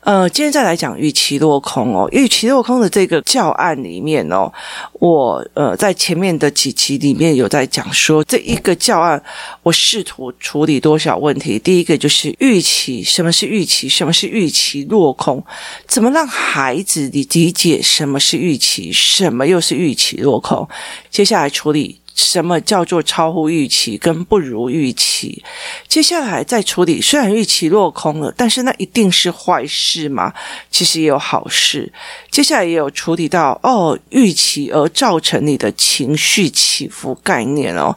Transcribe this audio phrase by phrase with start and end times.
[0.00, 4.52] 呃，今天再来讲预期落空哦，预期落空的这个教案里面哦，
[4.94, 9.22] 我呃在前面的几期里面有在讲说，这一个教案
[9.62, 11.58] 我试图处理多少问题。
[11.58, 13.88] 第一个就是预期，什么是预期？
[13.88, 15.42] 什么是预期落空？
[15.86, 18.90] 怎么让孩子理理解什么是预期？
[18.92, 20.68] 什么又是预期落空？
[21.10, 22.01] 接下来处理。
[22.14, 25.42] 什么叫做超乎预期跟不如预期？
[25.88, 30.32] 接下来再处理，虽然预期落空了，但是那一定是坏事吗？
[30.70, 31.92] 其实也有好事。
[32.30, 37.96] 接下来也有处理到哦，预期而造成你的情绪起伏概念哦。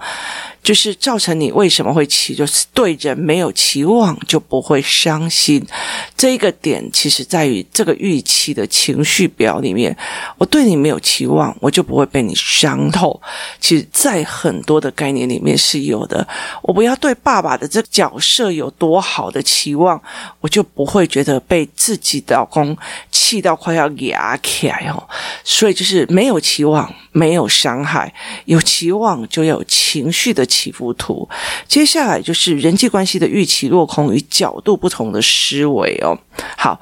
[0.66, 5.64] 就是造成你为什么会期，就是对人没有期望就不会伤心。
[6.18, 9.96] 这一个点其实在于这个预期的情绪表里面，
[10.40, 13.22] 我对你没有期望，我就不会被你伤透。
[13.60, 16.28] 其实，在很多的概念里面是有的。
[16.64, 20.02] 我不要对爸爸的这个角色有多好的期望，
[20.42, 22.76] 我就不会觉得被自己的老公
[23.12, 25.08] 气到快要牙起来哦。
[25.44, 28.12] 所以就是没有期望，没有伤害；
[28.46, 30.44] 有期望，就有情绪的。
[30.56, 31.28] 起伏图，
[31.68, 36.18] 接下来就是人际关系的预期落空与角度不同的思维哦。
[36.56, 36.80] 好，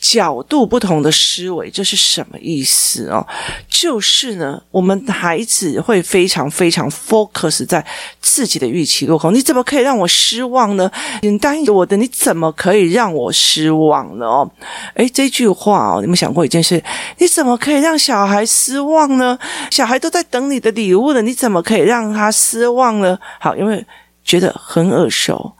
[0.00, 3.26] 角度不同的思维，这是什么意思哦？
[3.68, 7.84] 就是呢，我们孩子会非常非常 focus 在
[8.18, 9.34] 自己的预期落空。
[9.34, 10.90] 你怎么可以让我失望呢？
[11.20, 14.24] 你答应我的，你怎么可以让我失望呢？
[14.24, 14.50] 哦，
[14.94, 16.82] 诶，这句话哦，你们想过一件事？
[17.18, 19.38] 你怎么可以让小孩失望呢？
[19.70, 23.18] 小孩都在等你的礼物了，你怎么可以让他失望呢？
[23.38, 23.84] 好，因为
[24.24, 25.52] 觉得很耳熟。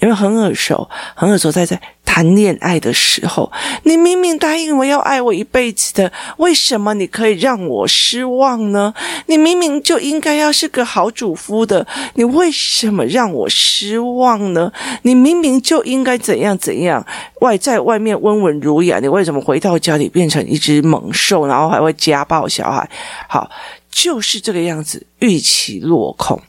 [0.00, 1.78] 因为很耳熟，很耳熟，在在
[2.18, 3.52] 谈恋爱的时候，
[3.84, 8.92] 你明明答应我要爱我一辈子的，为什么你可以让我失望呢？
[9.26, 14.72] 你明明就应该要是个好主夫的，你为什么让我失望呢？
[15.02, 17.06] 你明明就应该怎样怎样，
[17.40, 22.90] 外在外面温文儒雅，你为什么回到家里变成一只猛兽，然后还会家暴小孩？
[23.28, 23.48] 好，
[23.92, 26.42] 就是这个样子，预期落空，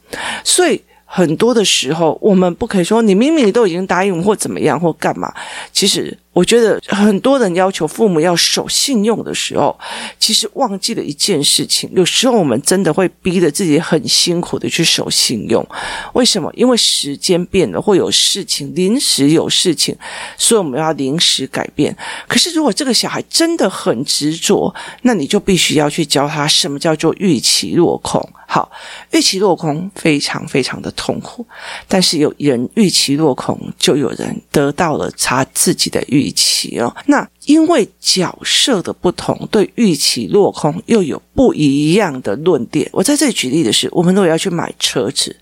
[0.43, 0.81] 所以。
[1.11, 5.33] 很多的时候，我们不可以说你明明都已经答应或怎么样或干嘛，
[5.73, 6.15] 其实。
[6.31, 9.77] 我觉得很多人要求父母要守信用的时候，
[10.19, 11.89] 其实忘记了一件事情。
[11.93, 15.65] 有时候我们真的会逼着自己很辛苦的去守信用。
[16.13, 16.49] 为什么？
[16.55, 19.95] 因为时间变了，会有事情，临时有事情，
[20.37, 21.95] 所以我们要临时改变。
[22.27, 28.21] 可是如果这个小孩真的很执着，那你就必须要去教他什么叫做预期落空。
[28.51, 28.71] 好，
[29.11, 31.45] 预期落空非常非常的痛苦，
[31.87, 42.87] 但是有人预期落空，就有人得到了他自己的预预期哦，那因为角色的不同，对预期落空又有不一样的论点。
[42.91, 45.35] 我在这里举例的是，我们如果要去买车子，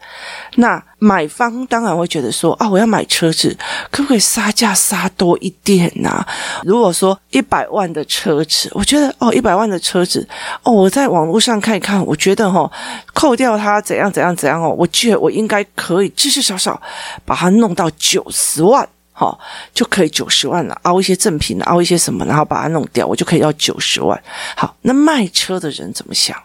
[0.55, 3.55] 那买方当然会觉得说啊，我要买车子，
[3.89, 6.25] 可不可以杀价杀多一点呐、
[6.63, 10.25] 如果说一百万的车子，我觉得哦，一百万的车子
[10.63, 12.71] 哦，我在网络上看一看，我觉得哈、哦，
[13.13, 16.79] 扣掉它怎样怎样怎样哦，我觉得我应该可以至至少少
[17.25, 18.87] 把它弄到九十万。
[19.19, 19.39] 好，
[19.73, 24.21] 就可以九十万了，凹一些赠品，凹一些什么，然后把它弄掉，我就可以要九十万。
[24.55, 26.37] 好，那卖车的人怎么想？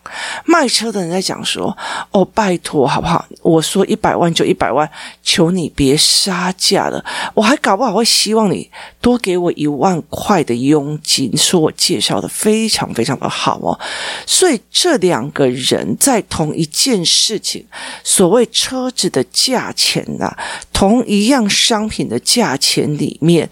[0.46, 1.76] 卖车的人在讲说
[2.12, 3.26] ：“哦，拜托，好不好？
[3.42, 4.90] 我说一百万就一百万，
[5.22, 7.04] 求你别杀价了。
[7.34, 8.70] 我还搞不好会希望你
[9.02, 13.78] 多给我一万块的佣金，说我介绍的非常非常的好哦。
[14.26, 17.66] 所以这两个人在同一件事情，
[18.02, 20.38] 所谓车子的价钱呐、啊，
[20.72, 22.82] 同一样商品的价钱。
[22.92, 23.48] 里面，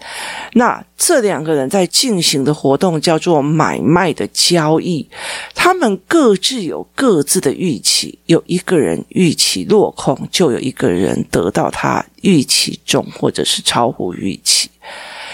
[0.53, 5.07] 那这两个人在进行的活动叫做买卖的交易，
[5.55, 14.69] 他们各自有各自的预期，有一个人预期落空，就有一个人得到他预期中或者是超乎预期，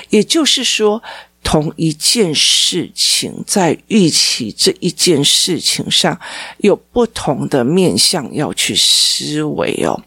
[0.09, 1.03] 也就是说。
[1.47, 6.19] 同一件事情，在预期这一件事情上
[6.57, 9.97] 有不同的面向要去思维哦，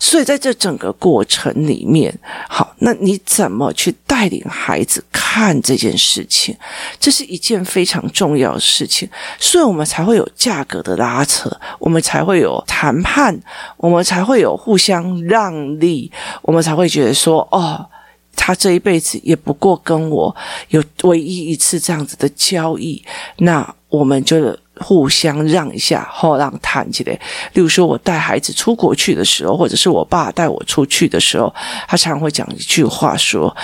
[0.00, 2.12] 所以在这整个过程里面，
[2.48, 6.56] 好，那你怎么去带领孩子看这件事情？
[6.98, 9.08] 这是一件非常重要的事情，
[9.38, 13.40] 所以我们才会有价格的拉扯，我们才会有谈判，
[13.76, 16.10] 我们才会有互相让利，
[16.42, 17.88] 我们才会觉得说，哦。
[18.34, 20.34] 他这一辈子也不过跟我
[20.68, 23.02] 有唯一一次这样子的交易，
[23.38, 24.56] 那我们就。
[24.80, 27.12] 互相让一下，后让谈起来。
[27.52, 31.54] 例如说，我带孩子出国去的时候，或者是我爸带我出去的时候，
[31.86, 33.54] 他常常会讲一句话说：“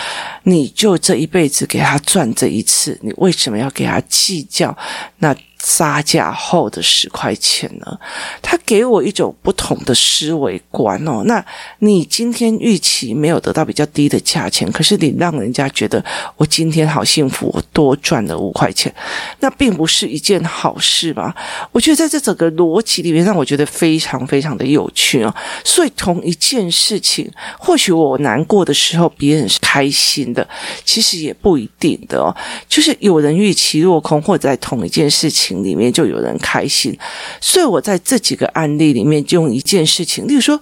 [0.45, 4.77] 你就这一辈子给他赚这一次，你为什么要给他计较？”
[5.19, 5.35] 那。
[5.63, 7.99] 杀价后的十块钱呢？
[8.41, 11.23] 他给我一种不同的思维观哦。
[11.25, 11.45] 那
[11.81, 16.03] 你今天预期没有得到比较低的价钱，可是你让人家觉得
[16.37, 18.95] 我今天好幸福，我多赚了五块钱，
[19.41, 21.35] 那并不是一件好事吧？
[21.73, 25.35] 我觉得在这整个逻辑里面，让我觉得非常非常的有趣哦。
[25.65, 27.29] 所以同一件事情，
[27.59, 30.47] 或许我难过的时候，别人是开心的，
[30.85, 32.35] 其实也不一定的哦。
[32.69, 35.48] 就是有人预期落空，或者在同一件事情。
[35.63, 36.97] 里面就有人开心，
[37.41, 40.61] 所以我在这几个案例里面就用一件事情，例如说，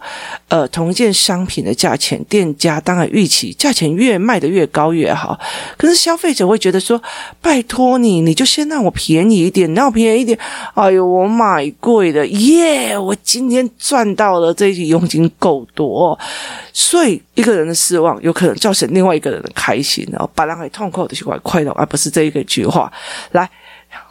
[0.49, 5.39] 呃，同一件商品的价钱，店家当然预期价钱越卖得越高越好，
[5.77, 7.01] 可是消费者会觉得说，
[7.41, 10.39] 拜托你，你就先让我便宜一点，让我便宜一点，
[10.75, 16.19] 哎呦，我买贵的，耶，我今天赚到了这一笔佣金够多，
[16.73, 22.93] 所以一个人的失望有可能造成另外一个人的开心，然后把人给痛苦的去怪快乐，而不是这一个句话。
[23.33, 23.49] 来。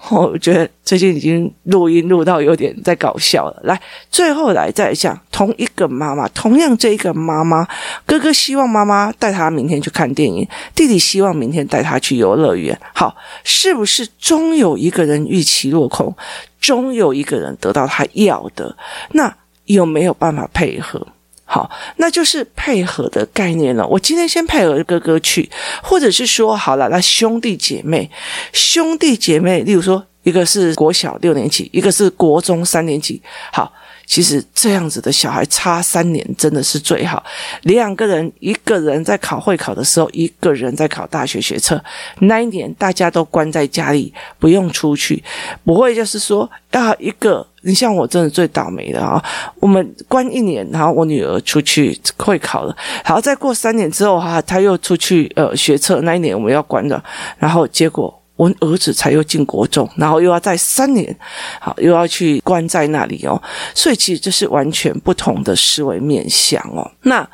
[0.10, 3.60] 我觉得最近已经录音录到有点在搞笑了。
[3.64, 7.68] 来，最后来再讲，同一个妈妈，同样这一个妈妈，
[8.06, 12.80] 哥哥希望妈妈带他明天去看电影，弟弟希望明天带他去游乐园。
[12.94, 16.16] 好，是不是终有一个人预期落空，
[16.60, 18.76] 终有一个人得到他要的？
[19.12, 19.36] 那
[19.66, 21.08] 有没有办法配合？
[21.46, 23.88] 好，那就是配合的概念了。
[23.88, 25.50] 我今天先配合哥哥去，
[25.82, 28.10] 或者是说，好了，那兄弟姐妹，
[28.52, 33.22] 兄弟姐妹，例如说，一个是国小六年级，一个是国中三年级，
[33.52, 33.72] 好。
[34.06, 37.24] 其实这样子的小孩差三年真的是最好。
[37.64, 41.84] 两个人，一个人在考会考的时候，一个人在考大学学测。
[42.20, 45.24] 那一年大家都关在家里，不用出去，
[45.64, 49.24] 不会就是说啊，一个你像我真的最倒霉的啊，
[49.60, 56.02] 我们关一年，然后我女儿出去会考了，然后再过三年之后哈，她又出去呃学测。
[56.02, 57.04] 那一年我们要关的，
[57.40, 58.22] 然后结果。
[58.36, 61.18] 我儿子才又进国中，然后又要再三年，
[61.60, 63.42] 好，又要去关在那里哦，
[63.74, 66.92] 所以其实这是完全不同的思维面向哦。
[67.04, 67.28] 那，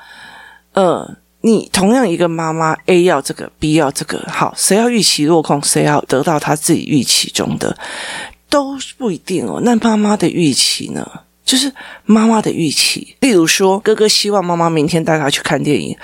[0.74, 7.76] 呃，你同样一个妈妈，A 要这个，B 要这个，好，谁要预期落空，谁要得到他自己预期中的，
[8.48, 9.60] 都不一定哦。
[9.64, 11.10] 那妈妈的预期呢？
[11.44, 11.70] 就是
[12.06, 15.98] 妈妈的预期，例如说，哥哥希望妈妈明天带他去看电影，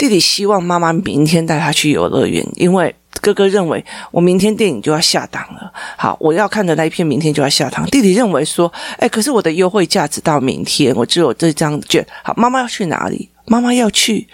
[0.00, 2.94] 弟弟希望妈妈明天带他去游乐园，因为。
[3.22, 7.84] 哥哥认为我明天电影就要下档了，好，我要看的那一片明天就要下档。
[7.88, 12.06] 弟弟认为说，哎，可是我的优惠价只到明天，我只有这张券。
[12.22, 13.28] 好，妈妈要去哪里？
[13.44, 14.26] 妈妈要去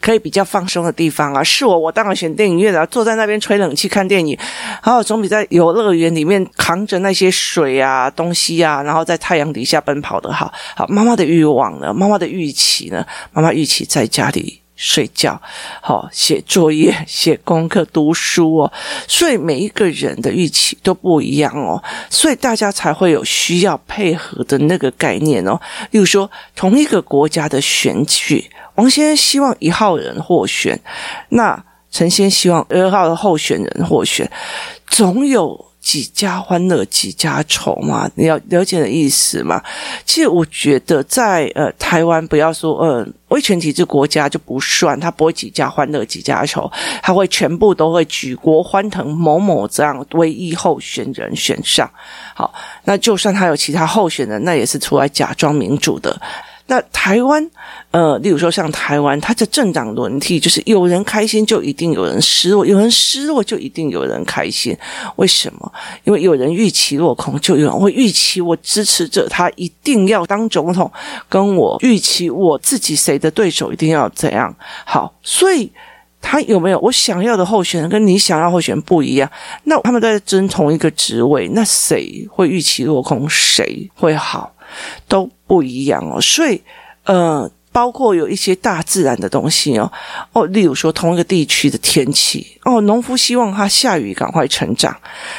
[0.00, 1.44] 可以比较放松的地方啊。
[1.44, 4.38] 是我，我当然选电影院了，坐在那边吹冷气看电影，
[4.80, 10.50] 好，总比在游乐园里面扛着那些水啊、东西啊，然后在太阳底下奔跑的好。
[10.74, 11.92] 好，妈妈的欲望呢？
[11.92, 13.04] 妈妈的预期呢？
[13.34, 14.62] 妈妈预期在家里。
[14.76, 15.40] 睡觉，
[15.80, 18.72] 好，写作业、 写功课、读书哦，
[19.06, 25.60] 所以每一个人的预期都不一样哦，所以大家才会有需要配合的那个概念哦。
[25.90, 30.80] 例如说，同一个国家的选举，王先生希望一号人获选，
[31.28, 34.28] 那陈先希望二号的候选人获选，
[34.86, 35.72] 总有。
[35.84, 39.62] 几家欢乐几家愁嘛，你要了解的意思嘛？
[40.06, 46.72] 其实我觉得在呃台湾，不要说呃威权体制国家就不算，他不会几家欢乐几家愁，
[47.02, 51.88] 他会全部都会举国欢腾某某这样唯一候选人选上。
[52.34, 52.52] 好，
[52.84, 56.18] 那就算他有其他候选人，那也是出来假装民主的。
[56.66, 57.50] 那台湾，
[57.90, 64.74] 呃，例如说像台湾，它的政党轮替就是有人开心就一定有人失落，有人失落就一定有人开心。
[65.16, 65.72] 为什么？
[66.04, 70.90] 因为有人预期落空，就有人会预期我支持者他一定要当总统，
[71.28, 74.54] 跟我预期我自己谁的对手一定要怎样。
[74.86, 75.70] 好，所以
[76.22, 79.30] 他有没有我想要的候选人跟你想要候选人不一样？
[79.64, 83.28] 那他们在争同一个职位，那谁会预期落空？
[83.28, 84.53] 谁会好？
[85.08, 86.60] 都不一样哦，所以
[87.04, 89.90] 呃，包括有一些大自然的东西哦，
[90.32, 94.96] 哦，例如说同一个地区的天气哦，农夫希望它下雨赶快成长，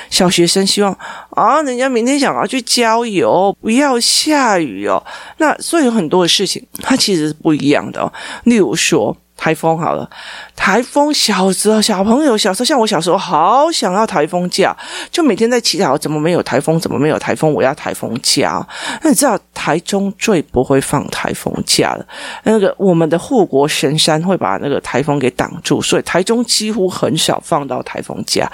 [0.09, 0.91] 小学生希望
[1.31, 5.03] 啊，人家明天想要去郊游，不要下雨哦。
[5.37, 8.11] 那所以有很多的事情，它其实是不一样的哦。
[8.43, 9.15] 例如说。
[9.45, 10.09] 台风好了，
[10.55, 14.75] 台风小时候小朋友小时候像我小时候好想要台风假，
[15.11, 18.67] 就每天在祈祷怎么没有台风，怎么没有台风，我要台风假。
[19.03, 22.03] 那你知道台中最不会放台风假了，
[22.41, 28.51] 那个我们的护国神山会把那个台风给挡住，所以台中几乎很少放到台风假。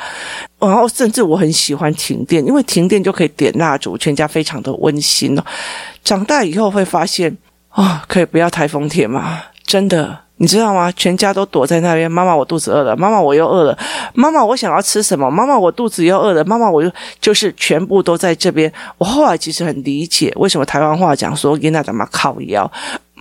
[0.60, 5.45] 然后甚至我很喜欢停电，因为停电就可以点蜡烛，全家非常的温馨哦。
[6.03, 7.38] 长大以后会发现
[7.69, 9.41] 啊、哦，可以不要台风天吗？
[9.65, 10.19] 真的。
[10.41, 10.91] 你知道吗？
[10.93, 12.12] 全家都躲在那边。
[12.12, 12.98] 妈妈，我肚子饿了。
[12.98, 13.77] 妈妈，我又饿了。
[14.15, 15.29] 妈妈，我想要吃什么？
[15.29, 16.43] 妈妈，我肚子又饿了。
[16.45, 18.74] 妈妈，我又就是全部都在这边。
[18.98, 22.69] 我后来其实很理解为什么台湾话讲说“囡仔怎么靠腰”。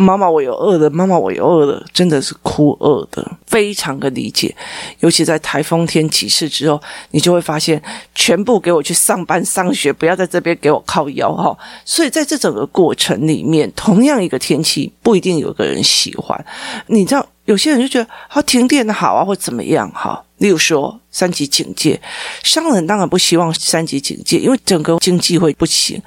[0.01, 0.89] 妈妈，我有饿了。
[0.91, 4.55] 妈妈，我有饿了，真的是哭饿的，非常的理解。
[5.01, 6.81] 尤其在台风天起势之后，
[7.11, 7.81] 你就会发现，
[8.15, 11.57] 全部给我去上班上学，不要在这边给我靠腰哈。
[11.85, 16.45] 所以在这整个过程里面，同样一个天气，不一定有个人喜欢。
[16.87, 20.25] 你知道，有些人就觉得，好停电好啊，或怎么样哈。
[20.41, 22.01] 例如说三级警戒，
[22.43, 26.01] 商人当然不希望三级警戒，因为整个经济会不行。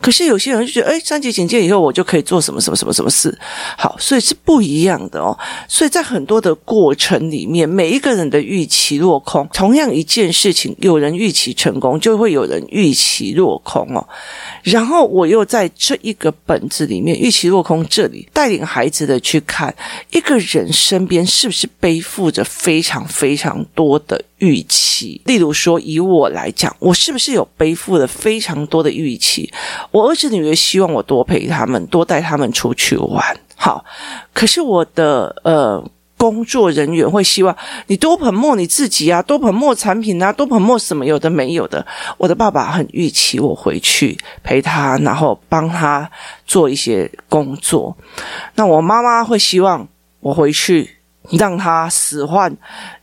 [0.00, 3.36] 可是有些人就觉得，诶，三级警戒以后我就可以做什么什么什么什么事。
[3.76, 5.36] 好，所以是不一样的哦。
[5.66, 9.48] 所以在很多的过程里面，每一个人的预期落空。
[9.52, 14.06] 同样一件事情，有人预期成功，就会有人预期落空哦。
[14.62, 19.74] 然后我又在这一个本子里面，预期落空这里带领孩子的去看
[20.12, 23.66] 一个人身边是不是背负着非常非常。
[23.80, 29.50] 多的预期，例如说，以我来讲，我是不是有背负了非常多的预期？
[29.90, 33.34] 我儿子女儿希望我多陪他们，多带他们出去玩。
[33.56, 33.82] 好，
[34.34, 35.82] 可是我的呃
[36.18, 37.56] 工作人员会希望
[37.86, 41.86] 你多捧墨你自己啊，多捧墨产品啊，多捧墨什么有的没有的。
[42.18, 46.10] 我的爸爸很预期我回去陪他，然后帮他
[46.46, 47.96] 做一些工作。
[48.56, 49.88] 那我妈妈会希望
[50.20, 50.99] 我回去
[51.38, 52.54] 让他使唤。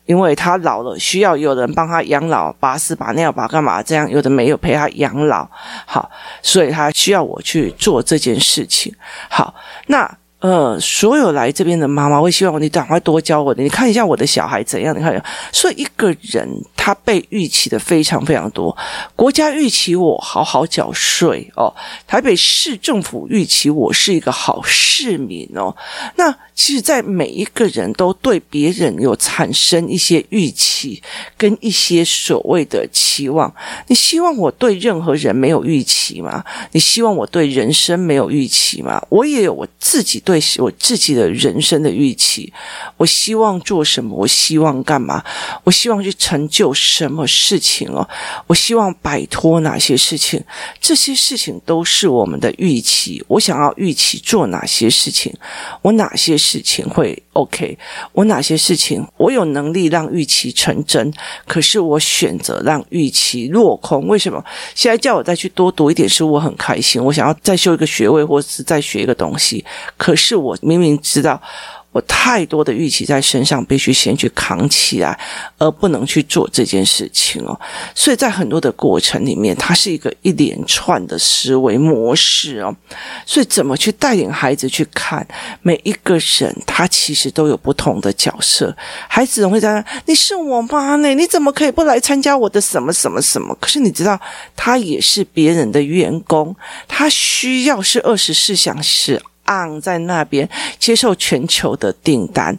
[0.05, 3.83] 因为他老了，需要有人帮他养老，把屎把尿把干嘛？
[3.83, 5.45] 这样有的没有陪他养老，
[5.85, 6.09] 好，
[6.41, 8.95] 所以他需要我去做这件事情。
[9.29, 9.53] 好，
[9.87, 14.97] 那呃，所有来这边的妈妈会希望你赶快多教我的，你看一下我的小孩怎样？
[14.97, 16.47] 你看，所以一个人。
[16.87, 18.73] 他被预期的非常非常多，
[19.13, 21.67] 国家预期我好好缴税哦，
[22.07, 25.75] 台北市政府预期我是一个好市民哦。
[26.15, 31.03] 那其实，在每一个人都对别人有产生一些预期
[31.37, 33.53] 跟一些所谓的期望。
[33.87, 36.43] 你希望我对任何人没有预期吗？
[36.71, 39.05] 你希望我对人生没有预期吗？
[39.09, 42.51] 我也有我自己对我自己的人生的预期。
[42.95, 44.15] 我希望做什么？
[44.15, 45.21] 我希望干嘛？
[45.65, 46.73] 我希望去成就。
[46.77, 48.07] 什么事情哦？
[48.45, 50.41] 我希望摆脱哪些事情？
[50.79, 53.23] 这些事情都是我们的预期。
[53.27, 55.33] 我想要预期做哪些事情？
[55.81, 57.77] 我哪些事情会 OK？
[58.13, 61.11] 我哪些事情我有能力让预期成真？
[61.47, 64.07] 可是我选择让预期落空。
[64.07, 64.43] 为什么？
[64.75, 67.03] 现在叫我再去多读一点书，我很开心。
[67.03, 69.65] 我想要再修一个学位，或是再学一个东西。
[69.97, 71.41] 可是我明明知道。
[71.91, 75.17] 我太多的预期在身上，必须先去扛起来，
[75.57, 77.59] 而不能去做这件事情哦。
[77.95, 82.75] 所以在很多的过程里面，它是一个一连串的思维模式哦。
[83.25, 85.25] 所以怎么去带领孩子去看
[85.61, 88.75] 每一个人，他其实都有不同的角色。
[89.07, 91.15] 孩子总会在那，你是我妈呢？
[91.15, 93.57] 你怎么可以不来参加我的什么什么什么？
[93.59, 94.19] 可是你知道，
[94.55, 96.55] 他也是别人的员工，
[96.87, 99.19] 他需要是二十四小时。
[99.47, 100.47] 昂在那边
[100.79, 102.57] 接受全球的订单，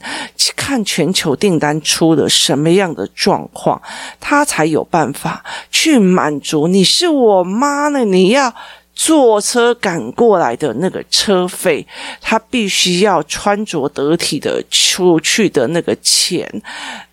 [0.54, 3.80] 看全球订单出了什么样的状况，
[4.21, 6.68] 他才有办法去满足。
[6.68, 8.54] 你是我妈呢，你要。
[9.00, 11.87] 坐车赶过来的那个车费，
[12.21, 16.45] 他必须要穿着得体的出去的那个钱，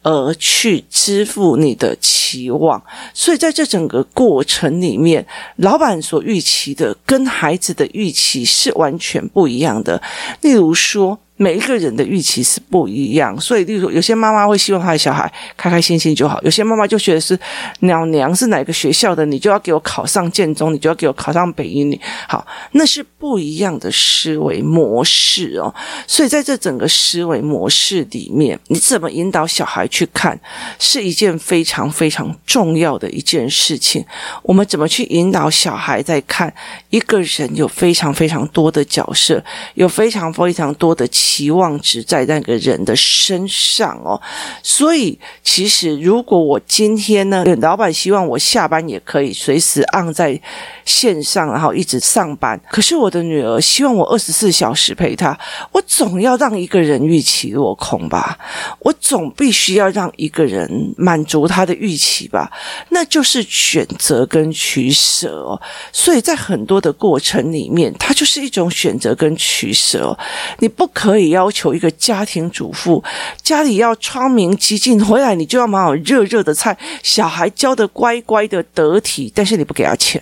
[0.01, 2.83] 而去支付你的期望。
[3.13, 5.23] 所以在这整个过程里面，
[5.57, 10.01] 老板所预期的跟孩子的预期是完全不一样的。
[10.41, 11.19] 例如说。
[11.37, 17.37] 每一个人的预期是不一样，所以例如有些妈妈会希望她的小孩开开心心就好，有些妈妈就觉得是
[17.81, 21.99] 鸟娘是哪个学校的，你就要给我考上建中，你就要给我考上北一女，
[22.29, 25.73] 好，那是不一样的思维模式哦。
[26.07, 30.39] 所以在这整个思维模式里面，你怎么引导小孩去看，
[30.79, 34.05] 是一件非常非常重要的一件事情。
[34.41, 36.53] 我们怎么去引导小孩在看
[36.91, 41.05] 一个人有非常非常多的角色，有非常非常多的。
[41.25, 44.21] 期望值在那个人的身上哦。
[44.61, 50.39] 所以，其实如果我今天呢，老板希望我下班也可以随时按在
[50.85, 55.35] 线上，然后一直上班，可是我的女儿希望我二十四小时陪她，
[55.71, 58.37] 我总要让一个人预期落空吧？
[58.79, 62.51] 我总必须要让一个人满足他的预期吧？
[62.89, 65.59] 那就是选择跟取舍哦。
[65.91, 70.17] 所以在很多的过程里面，它就是一种选择跟取舍哦。
[70.59, 73.01] 你不可可以要求一个家庭主妇
[73.41, 80.21] 家里要窗明几净，回来你就要买好热热的菜，小孩教得乖乖的得体，但是你不给他钱。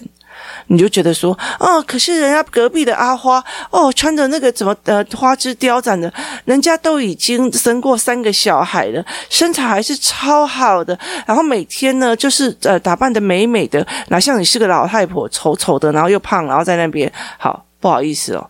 [0.68, 6.14] 你就觉得说，哦，可是人家隔壁的阿花，哦，穿着那个怎么呃花枝招展的，
[6.46, 18.50] 人家都已经生过三个小孩了，身材还是超好的，然后每天呢就是呃打扮得美美的，哪像你是个老太婆，丑丑的，然后又胖，然后在那边，好不好意思哦，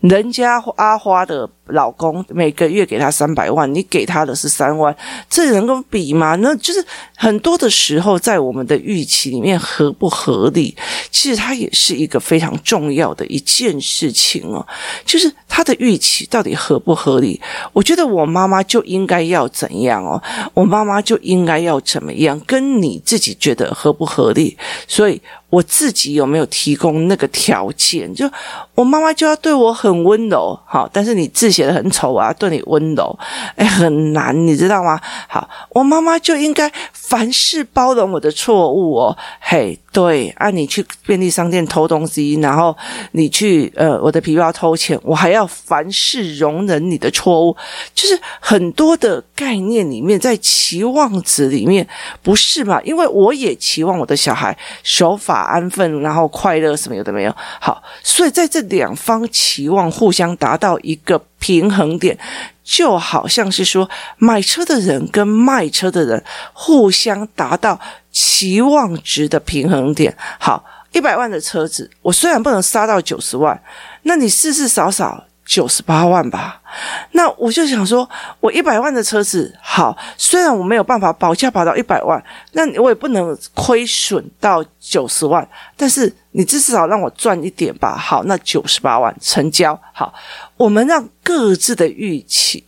[0.00, 1.48] 人家阿花的。
[1.68, 4.94] 老公每个月给他三百万，你给他的是三万，
[5.28, 6.36] 这能够比吗？
[6.36, 6.84] 那就是
[7.16, 10.76] 很多的时候，在我们的预期里面合不合理，
[11.10, 14.64] 其实它也是一个非常重要的一件事情哦。
[15.04, 17.40] 就是他的预期到底合不合理？
[17.72, 20.22] 我觉得我妈妈就应该要怎样哦？
[20.54, 22.38] 我妈妈就应该要怎么样？
[22.46, 24.56] 跟你自己觉得合不合理？
[24.86, 25.20] 所以
[25.50, 28.14] 我自己有没有提供那个条件？
[28.14, 28.30] 就
[28.76, 31.55] 我妈妈就要对我很温柔，好，但是你自。
[31.56, 33.18] 写的很丑啊，对你温柔，
[33.56, 35.00] 哎， 很难，你知道吗？
[35.26, 39.16] 好，我妈妈就应该凡事包容我的错误哦。
[39.40, 42.76] 嘿，对，啊，你去便利商店偷东西，然后
[43.12, 47.56] 你去呃我的皮包偷钱，我还要凡事容忍你的错误，
[47.94, 51.88] 就是很多的概念里面，在期望值里面，
[52.22, 52.78] 不是嘛？
[52.82, 57.34] 因为我也期望我的小孩守法安分，然后快乐，什么有的没有。
[57.58, 61.18] 好，所以在这两方期望互相达到一个。
[61.46, 62.18] 平衡点
[62.64, 63.88] 就好像是说，
[64.18, 67.78] 买车的人跟卖车的人互相达到
[68.10, 70.16] 期望值的平衡点。
[70.40, 73.62] 好，一百万的车子，我虽然不能杀到九十万，
[74.02, 75.25] 那你事事少少。
[75.46, 76.60] 九十八万吧，
[77.12, 78.06] 那我就想说，
[78.40, 82.20] 我一百万的车子好，虽然我没有办法保价保到一百万，
[82.52, 87.96] 那我也不能亏损到九十万，但是你至少让我赚一点吧。
[87.96, 89.80] 好，那九十八万成交。
[89.92, 90.12] 好，
[90.56, 92.64] 我们让各自的预期。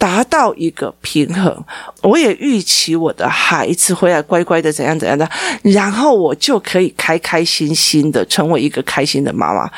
[0.00, 1.62] 达到一个平衡，
[2.00, 5.28] 我也预期我的孩子回来乖乖的怎样怎样的，
[5.62, 9.70] 然后我就可以开开心心的成为一个开心的妈妈。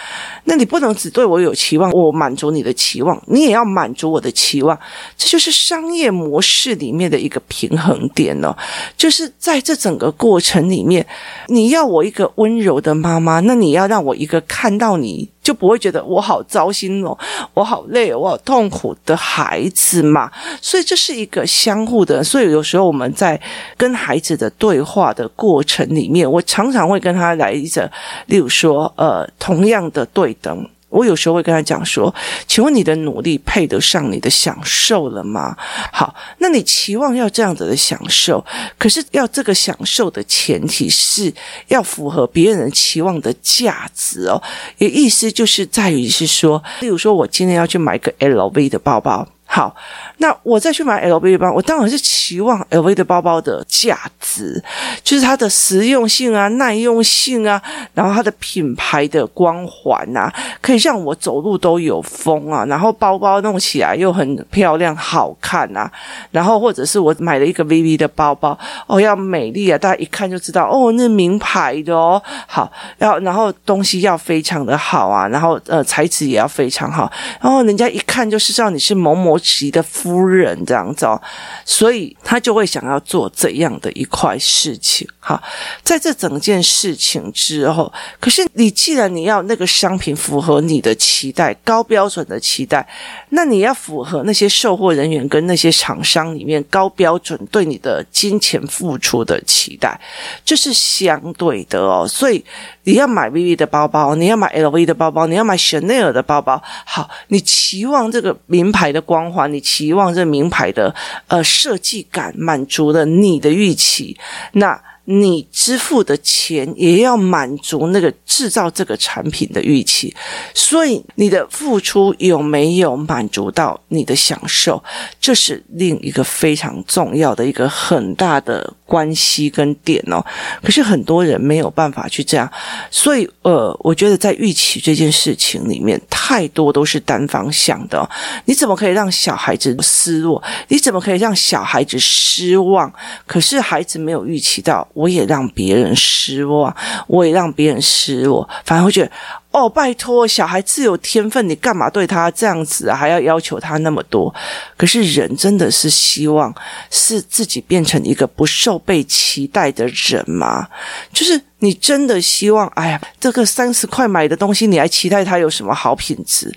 [0.44, 4.78] 那你不能只对我有期望，我满足你的期望，你也要满足我的期望，
[5.16, 8.56] 这就是商业模式里面的一个平衡点哦。
[8.96, 11.04] 就是在这整个过程里面，
[11.48, 15.28] 你要我一个温柔的妈妈，那你要让我一个看到你。
[15.42, 17.18] 就不会觉得我好糟心哦，
[17.52, 20.30] 我好累，我好痛苦的孩子嘛。
[20.60, 22.22] 所以这是一个相互的。
[22.22, 23.40] 所以有时候我们在
[23.78, 27.90] 跟孩子的对话的过程里面，我常常会跟他来一个，
[28.26, 30.68] 例如说，呃，同样的对等。
[30.90, 32.14] 我有时候会跟他讲说
[32.46, 35.56] ：“请问你的努力配得上你的享受了吗？”
[35.90, 38.44] 好，那你期望要这样子的享受，
[38.76, 41.32] 可是要这个享受的前提是
[41.68, 44.42] 要符合别人期望的价值哦。
[44.76, 49.26] 也意思就是在于是说，例如说我今天要去买个 LV 的包包。
[49.54, 49.76] 好，
[50.16, 54.64] 那我再去买 LV 的包，我当然是期望 LV 的包包的价值，
[55.04, 57.60] 就是它的实用性啊、耐用性啊，
[57.92, 65.92] 然后它的品牌的光环啊，可以让我走路都有风啊，然后包包弄起来又很漂亮、好看啊，
[66.30, 79.38] 然后或者是我买了一个 VV 的包包，哦，要美丽啊，大家一看就知道，哦，那名牌的哦，好，要然后东西要非常的好啊，然后呃材质也要非常好，然后人家一看就是知道你是某某。
[79.42, 81.20] 其的夫人这样子哦，
[81.66, 85.06] 所以他就会想要做这样的一块事情。
[85.24, 85.40] 好，
[85.84, 92.84] 在这整件事情之后，可是你既然你要那个商品符合你的期待，高标准的期待，
[93.28, 99.96] 那你要符合那些售货人员跟那些厂商里面高标准对你的金钱付出的期待，
[100.44, 102.04] 这是相对的哦。
[102.08, 102.44] 所以
[102.82, 109.52] 你要买 VV 的包包，你要买 LV 的包包，你要买 Chanel 的包包，好，你期望这个名牌的光环。
[109.52, 110.94] 你期望这名牌的
[111.28, 114.18] 呃设计感满足了你的预期，
[114.52, 120.14] 那你支付的钱也要满足那个制造这个产品的预期，
[120.54, 124.82] 所以你的付出有没有满足到你的享受，
[125.20, 130.24] 这是另一个非常重要的一个很大的关系跟点哦。
[130.62, 132.50] 可是很多人没有办法去这样，
[132.90, 138.08] 所以呃，我觉得在预期这件事情里面，太多都是单方向的哦。
[138.44, 140.42] 你怎么可以让小孩子失落？
[140.68, 142.92] 你怎么可以让小孩子失望？
[143.26, 146.74] 可是孩子没有预期到，我也让别人失望，
[147.06, 149.10] 我也让别人失落，反而会觉得。
[149.52, 152.96] 哦，拜托，小孩自有天分，你干嘛对他这样子啊？
[152.96, 154.34] 还要要求他那么多？
[154.78, 156.54] 可是人真的是希望
[156.90, 160.66] 是自己变成一个不受被期待的人吗？
[161.12, 166.50] 就是你真的希望，哎呀，这个三十块买的东西，你还期待它有什么好品质？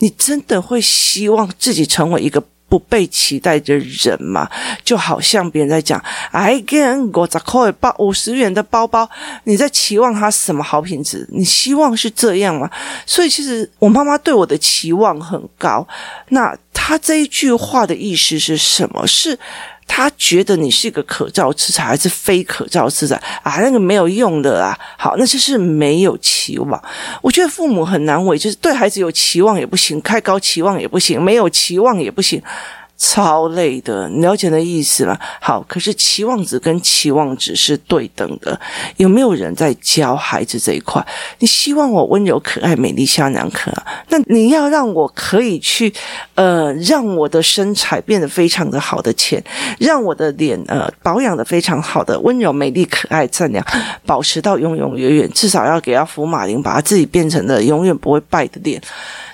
[0.00, 2.44] 你真的会希望自己成为一个？
[2.72, 4.48] 不被期待的人嘛，
[4.82, 9.06] 就好像别人在讲，哎，给人五十块包五十元的包包，
[9.44, 11.28] 你在期望他什么好品质？
[11.30, 12.70] 你希望是这样吗？
[13.04, 15.86] 所以其实我妈妈对我的期望很高。
[16.30, 19.06] 那她这一句话的意思是什么？
[19.06, 19.38] 是？
[19.86, 23.60] 他觉得你是一个可造之材还是非可造之材啊？
[23.60, 24.78] 那个没有用的啊！
[24.96, 26.82] 好，那就是没有期望。
[27.20, 32.42] 我觉得父母很难为，就是对孩子有期望也不行，太高期望也不行，没有期望也不行。
[33.04, 35.18] 超累的，了解的意思吗？
[35.40, 38.58] 好，可是期望值跟期望值是对等的。
[38.96, 41.04] 有没有人在教孩子这一块？
[41.40, 43.72] 你希望我温柔可爱、美丽像两颗，
[44.08, 45.92] 那你要让我可以去，
[46.36, 49.42] 呃，让我的身材变得非常的好的钱，
[49.80, 53.66] 让我的脸呃保养得非常好的温柔、美丽、可爱、善良，
[54.06, 58.80] 保持到永永远远，至少要给他福马林，把他自己变成了永远不会败的脸。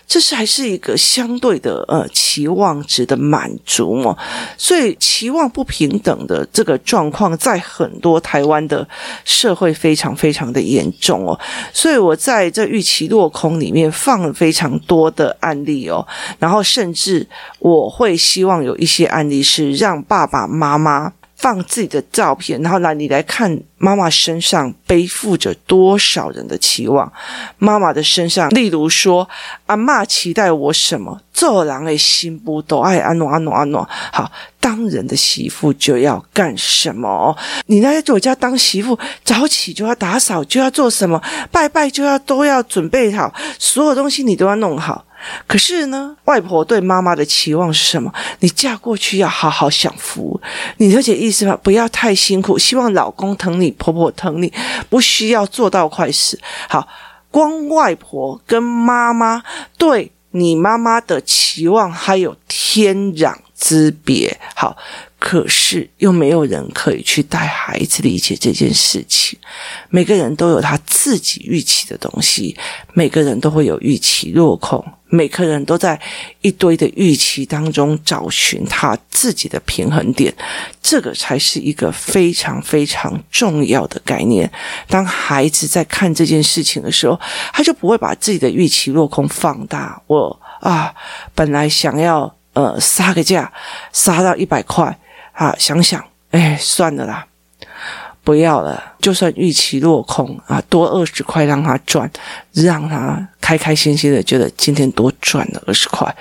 [0.09, 4.16] 这是还是一个相对的呃期望值的满足嘛，
[4.57, 8.88] 所以期望不平等的这个状况在很多台湾的
[9.27, 11.38] 社会非常非常的严重哦，
[11.75, 16.05] 所以我在这预期落空里面放了非常多的案例哦，
[16.38, 21.12] 然后甚至我会希望有一些案例是让爸爸妈妈。
[21.38, 27.11] 放自己的照片，然后来你来看妈妈身上背负着多少人的期望。
[27.59, 29.29] 妈妈的身上，例如说，
[29.66, 31.20] 阿嬷期待我什么？
[31.33, 33.88] 做人的媳妇都爱安诺安诺安诺。
[34.12, 37.37] 好，当人的媳妇就要干什么？
[37.66, 41.22] 你来我家当媳妇，早起就要打扫，就要做什么？
[41.53, 45.05] 拜拜就要都要准备好，所有东西你都要弄好。
[45.47, 48.13] 可是呢，外婆对妈妈的期望是什么？
[48.41, 50.41] 你嫁过去要好好享福，
[50.77, 51.59] 你了解意思吗？
[51.63, 54.53] 不要太辛苦，希望老公疼你，婆婆疼你，
[54.89, 56.39] 不需要做到快死。
[56.69, 56.87] 好，
[57.31, 59.43] 光外婆跟妈妈
[59.77, 64.38] 对你妈妈的期望还有天壤之别。
[64.59, 64.77] 好。
[65.21, 69.37] 可是又没有人可以去带孩子理解这件事情。
[69.90, 72.57] 每个人都有他自己预期的东西，
[72.92, 76.01] 每个人都会有预期落空，每个人都在
[76.40, 80.33] 一堆的预期当中找寻他自己的平衡点。
[80.81, 84.49] 这个才是一个非常非常重要的概念。
[84.87, 87.18] 当孩子在看这件事情的时候，
[87.53, 90.01] 他就不会把自己的预期落空放大。
[90.07, 90.94] 我啊，
[91.35, 93.53] 本来想要呃杀个价，
[93.92, 94.99] 杀到一百块。
[95.33, 97.25] 啊，想想，哎，算了啦，
[98.25, 98.97] 不要了。
[99.01, 102.11] 就算预期落空啊，多二十块让他赚，
[102.64, 106.14] 让他开开心心的觉得今天多赚了二十块，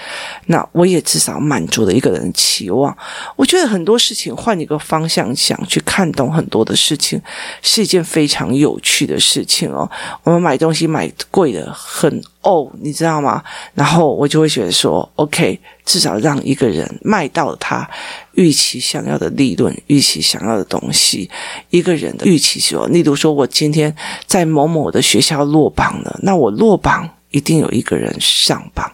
[0.45, 2.95] 那我也至少满足了一个人的期望。
[3.35, 7.21] 我觉得很多事情换一个方向想，去看懂很多的事情，
[7.61, 9.89] 是一件非常有趣的事情哦。
[10.23, 13.43] 我们买东西买贵的很哦，你知道吗？
[13.73, 15.59] 然后我就会觉得说，OK。
[15.87, 17.89] 至少让一个人卖到他
[18.33, 21.29] 预期想要的利润，预期想要的东西。
[21.69, 23.95] 一个人的预期说，例如说，我今天
[24.25, 28.91] 在某某的学校落榜了，那我落榜一定有一个人上榜。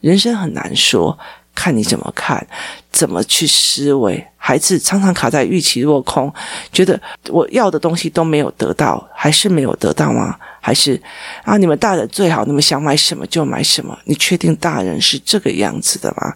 [0.00, 1.16] 人生很难说，
[1.54, 2.46] 看你怎么看，
[2.90, 4.26] 怎么去思维。
[4.44, 6.32] 孩子常常卡在预期落空，
[6.72, 10.36] 觉得我要的东西都没有得到，还是没有得到吗？
[10.60, 11.00] 还是
[11.44, 13.96] 啊，你们大人最好，你们想买什么就买什么。
[14.04, 16.32] 你确定大人是这个样子的吗？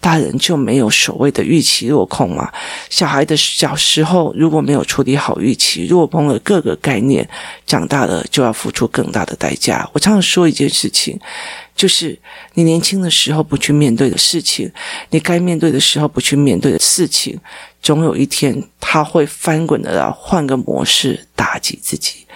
[0.00, 2.48] 大人就没有所谓的预期落空吗？
[2.88, 7.28] 小孩的小时候如果没有处理好预期，落空了各个概念，
[7.66, 9.88] 长大了就要付出更大的代价。
[9.92, 11.18] 我常常说一件事情，
[11.78, 12.18] 就是
[12.54, 14.70] 你年轻的时候不去面对的事情，
[15.10, 17.38] 你该面对的时候不去面对的事情，
[17.80, 22.26] 总有一天他会翻滚的，然后换个模式打击自己。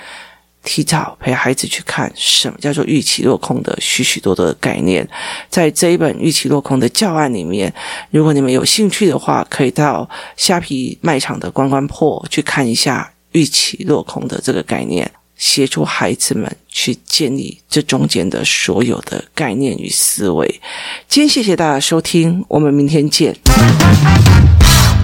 [0.65, 5.05] 提早陪孩子去看什么叫做预期落空的许许多多的概念，
[5.51, 7.75] 在这一本预期落空的教案里面，
[8.13, 15.11] 如果你们有兴趣的话，可以到虾皮卖场的关关破去看一下预期落空的这个概念，
[15.43, 20.61] 协助孩子们去建立这中间的所有的概念与思维。
[21.09, 23.35] 今天谢谢大家收听，我们明天见。